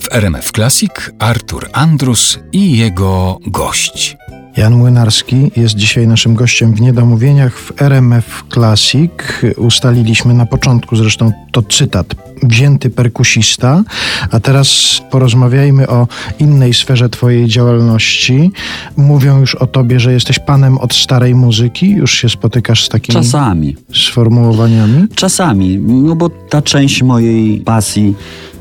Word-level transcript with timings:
W 0.00 0.12
RMF 0.12 0.52
Classic 0.52 0.92
Artur 1.18 1.68
Andrus 1.72 2.38
i 2.52 2.76
jego 2.76 3.38
gość. 3.46 4.16
Jan 4.56 4.74
Młynarski 4.74 5.50
jest 5.56 5.74
dzisiaj 5.74 6.06
naszym 6.06 6.34
gościem 6.34 6.74
w 6.74 6.80
Niedomówieniach 6.80 7.58
w 7.58 7.82
RMF 7.82 8.44
Classic. 8.52 9.12
Ustaliliśmy 9.56 10.34
na 10.34 10.46
początku, 10.46 10.96
zresztą 10.96 11.32
to 11.52 11.62
cytat, 11.62 12.14
wzięty 12.42 12.90
perkusista, 12.90 13.82
a 14.30 14.40
teraz 14.40 15.00
porozmawiajmy 15.10 15.88
o 15.88 16.08
innej 16.38 16.74
sferze 16.74 17.08
Twojej 17.08 17.48
działalności. 17.48 18.52
Mówią 18.96 19.40
już 19.40 19.54
o 19.54 19.66
Tobie, 19.66 20.00
że 20.00 20.12
jesteś 20.12 20.38
panem 20.38 20.78
od 20.78 20.94
starej 20.94 21.34
muzyki. 21.34 21.90
Już 21.90 22.14
się 22.14 22.28
spotykasz 22.28 22.84
z 22.84 22.88
takimi 22.88 23.14
Czasami. 23.14 23.76
sformułowaniami? 23.94 25.06
Czasami, 25.14 25.78
no 25.78 26.16
bo 26.16 26.28
ta 26.28 26.62
część 26.62 27.02
mojej 27.02 27.60
pasji 27.60 28.14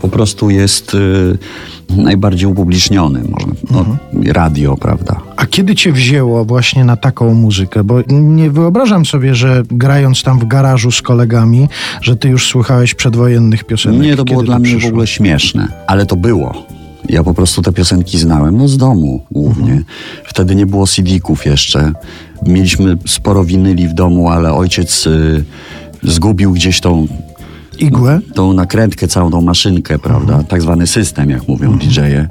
po 0.04 0.10
prostu 0.10 0.50
jest 0.50 0.94
y, 0.94 1.38
najbardziej 1.90 2.48
upubliczniony, 2.50 3.20
może, 3.30 3.48
no, 3.72 3.80
Mhm. 3.80 3.98
radio, 4.32 4.78
prawda. 4.78 5.22
A 5.38 5.46
kiedy 5.46 5.76
cię 5.76 5.92
wzięło 5.92 6.46
właśnie 6.46 6.86
na 6.86 6.96
taką 6.98 7.34
muzykę? 7.34 7.84
Bo 7.84 8.00
nie 8.10 8.52
wyobrażam 8.52 9.06
sobie, 9.06 9.36
że 9.36 9.64
grając 9.72 10.24
tam 10.24 10.40
w 10.40 10.48
garażu 10.48 10.92
z 10.92 11.02
kolegami, 11.02 11.68
że 12.02 12.16
ty 12.16 12.30
już 12.30 12.48
słuchałeś 12.48 12.94
przedwojennych 12.94 13.64
piosenek. 13.64 14.02
Nie, 14.02 14.16
to 14.16 14.26
było 14.26 14.40
Kiedy 14.40 14.48
dla 14.48 14.60
mnie 14.60 14.80
w 14.80 14.86
ogóle 14.86 15.08
śmieszne, 15.08 15.68
ale 15.88 16.06
to 16.06 16.16
było. 16.16 16.54
Ja 17.10 17.24
po 17.24 17.34
prostu 17.34 17.62
te 17.62 17.72
piosenki 17.74 18.18
znałem, 18.18 18.58
no 18.58 18.68
z 18.68 18.78
domu 18.78 19.26
głównie. 19.32 19.64
Mhm. 19.64 19.86
Wtedy 20.26 20.56
nie 20.56 20.66
było 20.66 20.88
CD-ków 20.88 21.46
jeszcze. 21.46 21.92
Mieliśmy 22.48 22.98
sporo 23.08 23.44
winyli 23.44 23.88
w 23.88 23.94
domu, 23.94 24.30
ale 24.30 24.54
ojciec 24.54 25.08
y, 25.08 25.44
zgubił 26.04 26.52
gdzieś 26.52 26.80
tą 26.80 27.08
Igłę? 27.86 28.20
tą 28.36 28.54
nakrętkę, 28.54 29.08
całą 29.08 29.32
tą 29.32 29.42
maszynkę, 29.42 30.00
prawda? 30.00 30.34
Mhm. 30.34 30.46
Tak 30.46 30.62
zwany 30.62 30.88
system, 30.88 31.30
jak 31.30 31.48
mówią 31.48 31.78
DJ-e. 31.78 32.28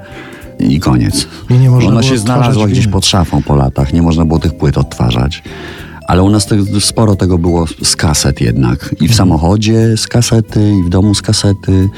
I 0.59 0.79
koniec. 0.79 1.27
I 1.49 1.53
nie 1.53 1.69
można 1.69 1.89
Ona 1.89 2.03
się 2.03 2.17
znalazła 2.17 2.67
gdzieś 2.67 2.87
pod 2.87 3.05
szafą 3.05 3.41
po 3.41 3.55
latach. 3.55 3.93
Nie 3.93 4.01
można 4.01 4.25
było 4.25 4.39
tych 4.39 4.57
płyt 4.57 4.77
odtwarzać. 4.77 5.43
Ale 6.07 6.23
u 6.23 6.29
nas 6.29 6.45
te, 6.45 6.55
sporo 6.79 7.15
tego 7.15 7.37
było 7.37 7.65
z 7.83 7.95
kaset 7.95 8.41
jednak. 8.41 8.79
I 8.91 8.95
w 8.95 9.01
Mhm. 9.01 9.13
samochodzie 9.13 9.97
z 9.97 10.07
kasety, 10.07 10.73
i 10.79 10.83
w 10.83 10.89
domu 10.89 11.15
z 11.15 11.21
kasety, 11.21 11.89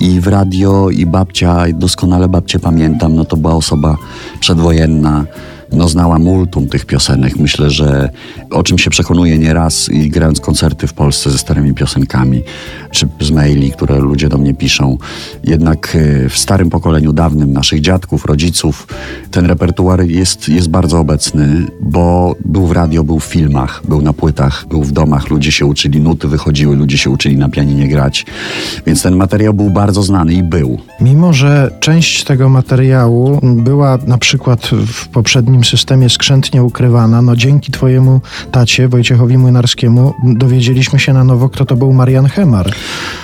i 0.00 0.20
w 0.20 0.26
radio, 0.26 0.90
i 0.90 1.06
babcia, 1.06 1.68
i 1.68 1.74
doskonale 1.74 2.28
babcię 2.28 2.58
pamiętam. 2.58 3.14
No 3.16 3.24
to 3.24 3.36
była 3.36 3.54
osoba 3.54 3.96
przedwojenna. 4.40 5.24
No 5.72 5.88
znała 5.88 6.18
multum 6.18 6.68
tych 6.68 6.86
piosenek. 6.86 7.36
Myślę, 7.36 7.70
że 7.70 8.10
o 8.50 8.62
czym 8.62 8.78
się 8.78 8.90
przekonuję 8.90 9.38
nieraz 9.38 9.88
i 9.88 10.10
grając 10.10 10.40
koncerty 10.40 10.86
w 10.86 10.92
Polsce 10.92 11.30
ze 11.30 11.38
starymi 11.38 11.74
piosenkami, 11.74 12.42
czy 12.90 13.08
z 13.20 13.30
maili, 13.30 13.72
które 13.72 13.98
ludzie 13.98 14.28
do 14.28 14.38
mnie 14.38 14.54
piszą. 14.54 14.98
Jednak 15.44 15.96
e, 15.96 16.28
w 16.28 16.38
starym 16.38 16.70
pokoleniu 16.70 17.12
dawnym 17.12 17.52
naszych 17.52 17.80
dziadków, 17.80 18.24
rodziców 18.24 18.86
ten 19.30 19.46
repertuar 19.46 20.06
jest, 20.06 20.48
jest 20.48 20.68
bardzo 20.68 20.98
obecny, 21.00 21.66
bo 21.80 22.34
był 22.44 22.66
w 22.66 22.72
radio, 22.72 23.04
był 23.04 23.20
w 23.20 23.24
filmach, 23.24 23.82
był 23.88 24.02
na 24.02 24.12
płytach, 24.12 24.66
był 24.68 24.82
w 24.82 24.92
domach. 24.92 25.30
Ludzie 25.30 25.52
się 25.52 25.66
uczyli, 25.66 26.00
nuty 26.00 26.28
wychodziły, 26.28 26.76
ludzie 26.76 26.98
się 26.98 27.10
uczyli 27.10 27.36
na 27.36 27.48
pianinie 27.48 27.88
grać. 27.88 28.26
Więc 28.86 29.02
ten 29.02 29.16
materiał 29.16 29.54
był 29.54 29.70
bardzo 29.70 30.02
znany 30.02 30.34
i 30.34 30.42
był. 30.42 30.78
Mimo, 31.00 31.32
że 31.32 31.70
część 31.80 32.24
tego 32.24 32.48
materiału 32.48 33.40
była 33.42 33.98
na 34.06 34.18
przykład 34.18 34.66
w 34.86 35.08
poprzednim 35.08 35.55
systemie 35.64 36.10
skrzętnie 36.10 36.62
ukrywana, 36.62 37.22
no 37.22 37.36
dzięki 37.36 37.72
twojemu 37.72 38.20
tacie, 38.50 38.88
Wojciechowi 38.88 39.38
Młynarskiemu, 39.38 40.14
dowiedzieliśmy 40.24 40.98
się 40.98 41.12
na 41.12 41.24
nowo, 41.24 41.48
kto 41.48 41.64
to 41.64 41.76
był 41.76 41.92
Marian 41.92 42.26
Hemar. 42.26 42.72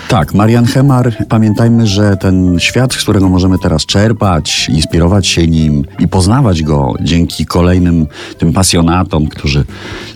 Tak, 0.08 0.34
Marian 0.34 0.64
Hemar, 0.64 1.16
pamiętajmy, 1.28 1.86
że 1.86 2.16
ten 2.16 2.60
świat, 2.60 2.94
z 2.94 3.02
którego 3.02 3.28
możemy 3.28 3.58
teraz 3.58 3.86
czerpać, 3.86 4.68
inspirować 4.68 5.26
się 5.26 5.46
nim 5.46 5.84
i 5.98 6.08
poznawać 6.08 6.62
go 6.62 6.94
dzięki 7.00 7.46
kolejnym 7.46 8.06
tym 8.38 8.52
pasjonatom, 8.52 9.26
którzy 9.26 9.64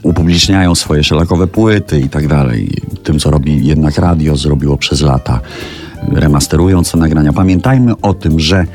upubliczniają 0.03 0.75
swoje 0.75 1.05
szelakowe 1.05 1.47
płyty 1.47 2.01
i 2.01 2.09
tak 2.09 2.29
dalej. 2.29 2.71
Tym, 3.03 3.19
co 3.19 3.31
robi 3.31 3.67
jednak 3.67 3.99
radio, 3.99 4.37
zrobiło 4.37 4.77
przez 4.77 5.01
lata, 5.01 5.41
remasterując 6.13 6.93
te 6.93 6.99
nagrania. 6.99 7.33
Pamiętajmy 7.33 7.93
o 8.03 8.15
tym, 8.15 8.41
że 8.41 8.67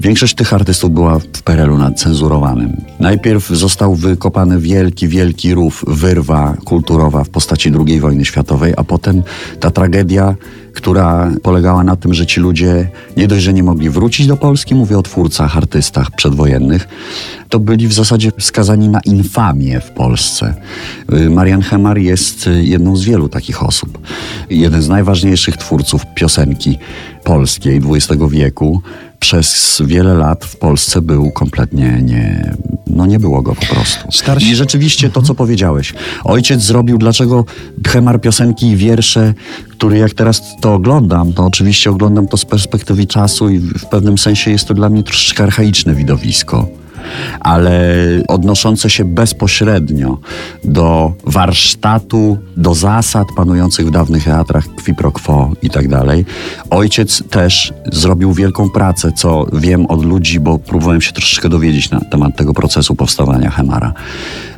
Większość 0.00 0.34
tych 0.34 0.52
artystów 0.52 0.90
była 0.90 1.18
w 1.18 1.26
PRL-u 1.26 1.78
nadcenzurowanym. 1.78 2.76
Najpierw 3.00 3.48
został 3.48 3.94
wykopany 3.94 4.60
wielki, 4.60 5.08
wielki 5.08 5.54
rów, 5.54 5.84
wyrwa 5.88 6.56
kulturowa 6.64 7.24
w 7.24 7.28
postaci 7.28 7.72
II 7.86 8.00
wojny 8.00 8.24
światowej, 8.24 8.74
a 8.76 8.84
potem 8.84 9.22
ta 9.60 9.70
tragedia, 9.70 10.34
która 10.74 11.30
polegała 11.42 11.84
na 11.84 11.96
tym, 11.96 12.14
że 12.14 12.26
ci 12.26 12.40
ludzie 12.40 12.88
nie 13.16 13.28
dość, 13.28 13.42
że 13.42 13.52
nie 13.52 13.62
mogli 13.62 13.90
wrócić 13.90 14.26
do 14.26 14.36
Polski, 14.36 14.74
mówię 14.74 14.98
o 14.98 15.02
twórcach, 15.02 15.56
artystach 15.56 16.10
przedwojennych, 16.10 16.88
to 17.48 17.58
byli 17.58 17.88
w 17.88 17.92
zasadzie 17.92 18.32
skazani 18.38 18.88
na 18.88 19.00
infamię 19.00 19.80
w 19.80 19.90
Polsce. 19.90 20.54
Y, 21.12 21.30
Marian 21.30 21.62
Hemar 21.62 21.98
jest 21.98 22.46
y, 22.46 22.64
jedną 22.64 22.96
z 22.96 23.04
wielu 23.04 23.28
takich 23.28 23.62
osób. 23.62 23.98
Jeden 24.50 24.82
z 24.82 24.88
najważniejszych 24.88 25.56
twórców 25.56 26.02
piosenki 26.14 26.78
polskiej 27.24 27.80
XX 27.90 28.22
wieku. 28.30 28.82
Przez 29.20 29.82
wiele 29.86 30.14
lat 30.14 30.44
w 30.44 30.56
Polsce 30.56 31.02
był 31.02 31.30
kompletnie 31.30 32.00
nie... 32.02 32.54
No 32.86 33.06
nie 33.06 33.18
było 33.18 33.42
go 33.42 33.54
po 33.54 33.66
prostu. 33.66 34.08
Starsi- 34.08 34.50
I 34.50 34.54
rzeczywiście 34.54 35.10
to, 35.10 35.22
co 35.22 35.34
powiedziałeś. 35.34 35.94
Ojciec 36.24 36.62
zrobił, 36.62 36.98
dlaczego 36.98 37.44
Hemar 37.86 38.20
piosenki 38.20 38.66
i 38.66 38.76
wiersze, 38.76 39.34
który 39.70 39.98
jak 39.98 40.14
teraz 40.14 40.42
to 40.60 40.74
oglądam, 40.74 41.32
to 41.32 41.44
oczywiście 41.46 41.90
oglądam 41.90 42.28
to 42.28 42.36
z 42.36 42.44
perspektywy 42.44 43.06
czasu 43.06 43.50
i 43.50 43.58
w 43.58 43.86
pewnym 43.86 44.18
sensie 44.18 44.50
jest 44.50 44.68
to 44.68 44.74
dla 44.74 44.88
mnie 44.88 45.02
troszeczkę 45.02 45.42
archaiczne 45.42 45.94
widowisko 45.94 46.79
ale 47.40 47.94
odnoszące 48.28 48.90
się 48.90 49.04
bezpośrednio 49.04 50.18
do 50.64 51.12
warsztatu, 51.24 52.38
do 52.56 52.74
zasad 52.74 53.28
panujących 53.36 53.86
w 53.86 53.90
dawnych 53.90 54.24
teatrach 54.24 54.64
qui 54.84 54.94
pro 54.94 55.12
quo 55.12 55.50
i 55.62 55.70
tak 55.70 55.88
dalej. 55.88 56.24
Ojciec 56.70 57.22
też 57.30 57.72
zrobił 57.92 58.32
wielką 58.32 58.70
pracę, 58.70 59.12
co 59.16 59.46
wiem 59.52 59.86
od 59.86 60.04
ludzi, 60.04 60.40
bo 60.40 60.58
próbowałem 60.58 61.00
się 61.00 61.12
troszeczkę 61.12 61.48
dowiedzieć 61.48 61.90
na 61.90 62.00
temat 62.00 62.36
tego 62.36 62.54
procesu 62.54 62.94
powstawania 62.94 63.50
Hemara. 63.50 63.92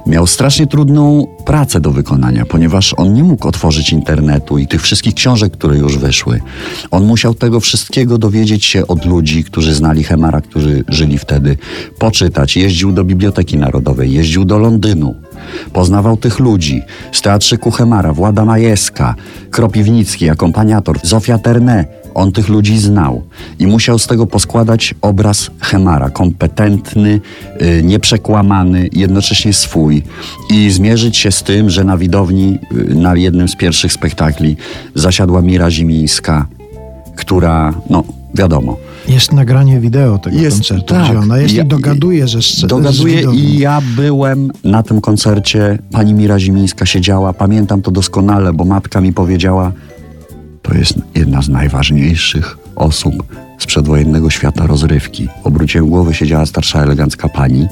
Miał 0.07 0.27
strasznie 0.27 0.67
trudną 0.67 1.27
pracę 1.45 1.81
do 1.81 1.91
wykonania, 1.91 2.47
ponieważ 2.47 2.95
on 2.97 3.15
nie 3.15 3.25
mógł 3.25 3.49
otworzyć 3.49 3.93
internetu 3.93 4.59
i 4.59 4.67
tych 4.67 4.83
wszystkich 4.83 5.15
książek, 5.15 5.53
które 5.53 5.79
już 5.79 5.99
wyszły. 5.99 6.41
On 6.91 7.05
musiał 7.05 7.35
tego 7.35 7.61
wszystkiego 7.61 8.19
dowiedzieć 8.19 8.65
się 8.65 8.87
od 8.87 9.05
ludzi, 9.05 9.45
którzy 9.45 9.75
znali 9.75 10.05
Hemara, 10.05 10.41
którzy 10.41 10.85
żyli 10.89 11.19
wtedy, 11.19 11.57
poczytać. 11.99 12.57
Jeździł 12.57 12.93
do 12.93 13.05
Biblioteki 13.05 13.59
Narodowej, 13.59 14.13
jeździł 14.13 14.45
do 14.45 14.59
Londynu. 14.59 15.15
Poznawał 15.73 16.17
tych 16.17 16.39
ludzi. 16.39 16.83
Z 17.13 17.23
teatrzyku 17.23 17.71
Hemara, 17.71 18.13
Włada 18.13 18.45
Majewska, 18.45 19.15
Kropiwnicki, 19.51 20.31
akompaniator, 20.31 20.99
Zofia 21.03 21.39
Terne. 21.39 21.85
On 22.15 22.33
tych 22.33 22.49
ludzi 22.49 22.79
znał 22.79 23.23
i 23.59 23.67
musiał 23.67 23.99
z 23.99 24.07
tego 24.07 24.27
poskładać 24.27 24.95
obraz 25.01 25.51
Hemara, 25.61 26.11
kompetentny, 26.11 27.21
y, 27.63 27.83
nieprzekłamany, 27.83 28.89
jednocześnie 28.93 29.53
swój. 29.53 30.03
I 30.51 30.71
zmierzyć 30.71 31.17
się 31.17 31.33
z 31.33 31.43
tym, 31.43 31.71
że 31.71 31.85
na 31.85 31.97
widowni 31.97 32.59
y, 32.73 32.95
na 32.95 33.17
jednym 33.17 33.49
z 33.49 33.57
pierwszych 33.57 33.93
spektakli 33.93 34.57
zasiadła 34.95 35.43
Mira 35.43 35.71
Zimińska, 35.71 36.47
która, 37.17 37.75
no 37.91 38.05
wiadomo, 38.35 38.77
Jest 39.09 39.33
nagranie 39.33 39.81
wideo 39.81 40.19
tego 40.19 40.39
Jest, 40.39 40.57
koncertu, 40.57 40.85
tak. 40.95 41.05
gdzie 41.09 41.19
ona 41.19 41.39
jest 41.39 41.55
Ja- 41.55 41.63
i 41.63 41.67
dogaduje 41.67 42.29
ze 42.29 42.43
sceny. 42.43 42.69
Dogaduję 42.69 43.23
i 43.35 43.59
ja 43.59 43.81
byłem 43.97 44.51
na 44.65 44.83
tym 44.83 45.01
koncercie. 45.01 45.79
Pani 45.93 46.15
Mira 46.15 46.39
Zimińska 46.39 46.87
siedziała. 46.87 47.33
Pamiętam 47.33 47.83
to 47.83 47.91
doskonale, 47.91 48.53
bo 48.53 48.65
matka 48.65 49.01
mi 49.01 49.13
powiedziała, 49.13 49.73
to 50.63 50.75
jest 50.75 50.95
jedna 51.15 51.43
z 51.43 51.49
najważniejszych 51.49 52.59
osób 52.77 53.15
z 53.59 53.67
przedwojennego 53.67 54.31
świata 54.31 54.67
rozrywki. 54.67 55.29
Obróciłem 55.45 55.89
głowę, 55.89 56.15
siedziała 56.15 56.47
starsza, 56.47 56.83
elegancka 56.83 57.29
pani 57.29 57.67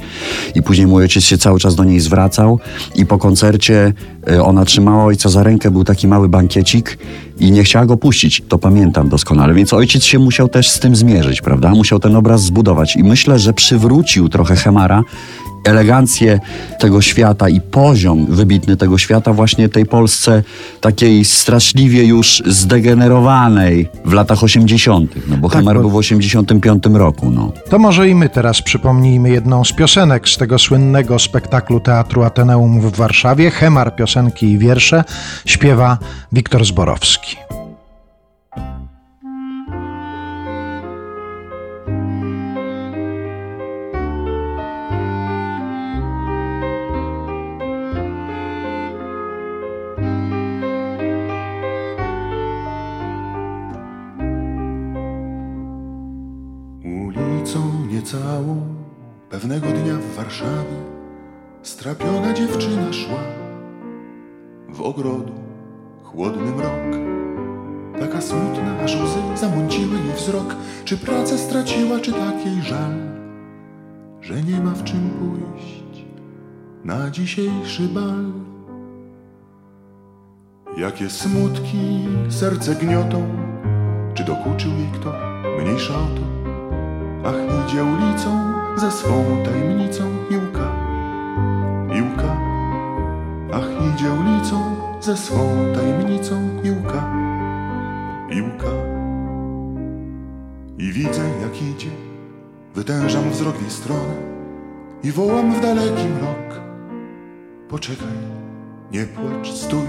i 0.54 0.62
później 0.62 0.86
mój 0.86 1.02
ojciec 1.02 1.24
się 1.24 1.38
cały 1.38 1.58
czas 1.60 1.74
do 1.74 1.84
niej 1.84 2.00
zwracał 2.00 2.58
i 2.94 3.06
po 3.06 3.18
koncercie 3.18 3.92
y, 4.30 4.42
ona 4.42 4.64
trzymała 4.64 5.04
ojca 5.04 5.28
za 5.28 5.42
rękę, 5.42 5.70
był 5.70 5.84
taki 5.84 6.08
mały 6.08 6.28
bankiecik 6.28 6.98
i 7.40 7.50
nie 7.52 7.64
chciała 7.64 7.86
go 7.86 7.96
puścić. 7.96 8.42
To 8.48 8.58
pamiętam 8.58 9.08
doskonale, 9.08 9.54
więc 9.54 9.72
ojciec 9.72 10.04
się 10.04 10.18
musiał 10.18 10.48
też 10.48 10.70
z 10.70 10.78
tym 10.78 10.96
zmierzyć, 10.96 11.40
prawda? 11.40 11.70
Musiał 11.70 11.98
ten 11.98 12.16
obraz 12.16 12.42
zbudować 12.42 12.96
i 12.96 13.04
myślę, 13.04 13.38
że 13.38 13.52
przywrócił 13.52 14.28
trochę 14.28 14.56
Hemara 14.56 15.02
elegancję 15.64 16.40
tego 16.78 17.00
świata 17.02 17.48
i 17.48 17.60
poziom 17.60 18.26
wybitny 18.28 18.76
tego 18.76 18.98
świata 18.98 19.32
właśnie 19.32 19.68
tej 19.68 19.86
Polsce 19.86 20.42
takiej 20.80 21.24
straszliwie 21.24 22.04
już 22.04 22.42
zdegenerowanej 22.46 23.88
w 24.04 24.12
latach 24.12 24.44
80. 24.44 25.14
No 25.28 25.36
bo 25.36 25.48
Tak, 25.48 25.58
Hemar 25.58 25.76
bo- 25.76 25.80
był 25.82 25.90
w 25.90 25.96
85 25.96 26.84
roku, 26.92 27.30
no. 27.30 27.52
To 27.70 27.78
może 27.78 28.08
i 28.08 28.14
my 28.14 28.28
teraz 28.28 28.62
przypomnijmy 28.62 29.30
jedną 29.30 29.64
z 29.64 29.72
piosenek 29.72 30.28
z 30.28 30.36
tego 30.36 30.58
słynnego 30.58 31.18
spektaklu 31.18 31.80
Teatru 31.80 32.22
Ateneum 32.22 32.80
w 32.80 32.96
Warszawie. 32.96 33.50
Hemar 33.50 33.96
piosenki 33.96 34.46
i 34.46 34.58
wiersze 34.58 35.04
śpiewa 35.46 35.98
Wiktor 36.32 36.64
Zborowski. 36.64 37.36
Pewnego 59.30 59.66
dnia 59.66 59.94
w 59.94 60.16
Warszawie 60.16 60.76
strapiona 61.62 62.32
dziewczyna 62.32 62.92
szła 62.92 63.20
w 64.68 64.80
ogrodu 64.80 65.32
chłodny 66.04 66.50
mrok. 66.52 67.00
Taka 68.00 68.20
smutna, 68.20 68.80
aż 68.84 68.96
łzy 68.96 69.18
zamąciły 69.34 69.98
jej 69.98 70.14
wzrok. 70.16 70.56
Czy 70.84 70.96
pracę 70.96 71.38
straciła, 71.38 72.00
czy 72.00 72.12
tak 72.12 72.46
jej 72.46 72.62
żal, 72.62 72.92
że 74.20 74.42
nie 74.42 74.60
ma 74.60 74.70
w 74.70 74.84
czym 74.84 75.10
pójść 75.10 76.04
na 76.84 77.10
dzisiejszy 77.10 77.82
bal? 77.82 78.32
Jakie 80.76 81.10
smutki 81.10 82.08
serce 82.28 82.74
gniotą, 82.74 83.28
czy 84.14 84.24
dokuczył 84.24 84.70
jej 84.70 84.88
kto, 85.00 85.12
mniejsza 85.62 85.94
o 85.94 86.06
to. 86.06 86.39
Ach, 87.24 87.34
idzie 87.34 87.84
ulicą 87.84 88.52
ze 88.76 88.90
swą 88.90 89.24
tajemnicą 89.44 90.02
Iłka, 90.30 90.72
Iłka. 91.98 92.36
Ach, 93.52 93.94
idzie 93.94 94.12
ulicą 94.12 94.76
ze 95.00 95.16
swą 95.16 95.38
tajemnicą 95.74 96.34
Iłka, 96.64 97.12
Iłka. 98.30 98.70
I 100.78 100.92
widzę 100.92 101.22
jak 101.42 101.62
idzie, 101.62 101.90
wytężam 102.74 103.30
wzrok 103.30 103.56
w 103.56 103.60
jej 103.60 103.70
stronę 103.70 104.14
i 105.02 105.12
wołam 105.12 105.54
w 105.54 105.60
daleki 105.60 106.08
mrok. 106.08 106.60
Poczekaj, 107.68 108.18
nie 108.92 109.04
płacz, 109.04 109.48
stój. 109.48 109.86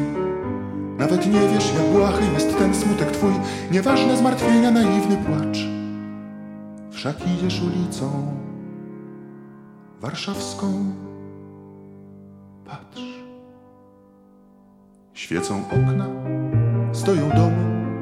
Nawet 0.97 1.27
nie 1.27 1.39
wiesz, 1.53 1.73
jak 1.73 1.93
błahy 1.93 2.33
jest 2.33 2.57
ten 2.57 2.75
smutek 2.75 3.11
twój, 3.11 3.33
nieważne 3.71 4.17
zmartwienia, 4.17 4.71
naiwny 4.71 5.17
płacz. 5.17 5.80
Wszak 7.01 7.27
idziesz 7.27 7.61
ulicą 7.61 8.37
warszawską. 10.01 10.93
Patrz. 12.65 13.01
Świecą 15.13 15.63
okna, 15.67 16.05
stoją 16.93 17.29
domy, 17.29 17.95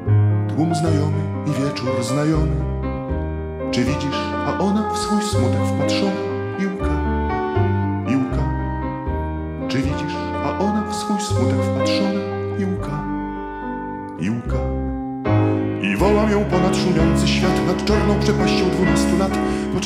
tłum 0.48 0.74
znajomy 0.74 1.22
i 1.46 1.50
wieczór 1.62 2.02
znajomy. 2.02 2.56
Czy 3.70 3.84
widzisz, 3.84 4.16
a 4.46 4.58
ona 4.58 4.90
w 4.90 4.98
swój 4.98 5.22
smutek 5.22 5.49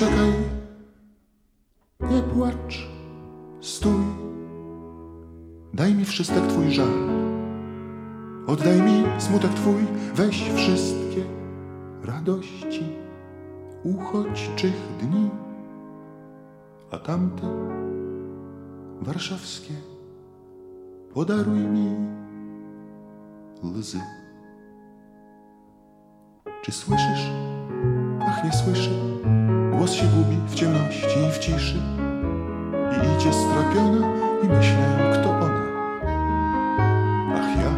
Poczekaj, 0.05 0.33
nie 2.01 2.23
płacz, 2.23 2.89
stój. 3.61 4.05
Daj 5.75 5.95
mi 5.95 6.05
wszystek 6.05 6.47
twój 6.47 6.71
żal. 6.71 6.89
Oddaj 8.47 8.83
mi 8.83 9.05
smutek 9.19 9.51
twój, 9.51 9.87
weź 10.15 10.51
wszystkie 10.57 11.23
radości 12.03 12.97
uchodźczych 13.85 14.81
dni, 15.01 15.31
a 16.91 16.99
tamte 16.99 17.47
warszawskie 19.01 19.75
podaruj 21.15 21.59
mi 21.59 21.97
łzy. 23.63 24.01
Czy 26.63 26.73
słyszysz? 26.73 27.31
Ach, 28.21 28.45
nie 28.45 28.53
słyszy. 28.53 28.91
Głos 29.85 29.97
się 29.97 30.07
gubi 30.07 30.37
w 30.49 30.55
ciemności 30.55 31.19
i 31.29 31.33
w 31.33 31.39
ciszy. 31.39 31.77
I 32.93 33.21
idzie 33.21 33.33
strapiona 33.33 34.07
i 34.43 34.49
myślę, 34.49 35.13
kto 35.13 35.31
ona? 35.31 35.63
Ach 37.35 37.59
ja. 37.59 37.71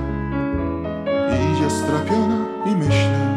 I 1.37 1.53
idzie 1.53 1.71
strapiona 1.71 2.47
i 2.67 2.77
myślę 2.77 3.36